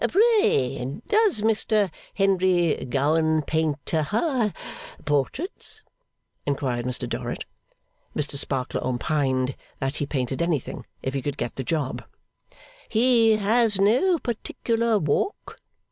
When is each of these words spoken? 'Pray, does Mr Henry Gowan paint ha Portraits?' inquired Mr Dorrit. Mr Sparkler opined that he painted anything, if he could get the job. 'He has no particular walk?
'Pray, 0.09 0.99
does 1.09 1.43
Mr 1.43 1.91
Henry 2.15 2.87
Gowan 2.89 3.43
paint 3.43 3.77
ha 3.91 4.51
Portraits?' 5.05 5.83
inquired 6.43 6.87
Mr 6.87 7.07
Dorrit. 7.07 7.45
Mr 8.15 8.35
Sparkler 8.35 8.81
opined 8.83 9.55
that 9.77 9.97
he 9.97 10.07
painted 10.07 10.41
anything, 10.41 10.87
if 11.03 11.13
he 11.13 11.21
could 11.21 11.37
get 11.37 11.55
the 11.55 11.63
job. 11.63 12.03
'He 12.89 13.35
has 13.37 13.79
no 13.79 14.17
particular 14.17 14.97
walk? 14.97 15.59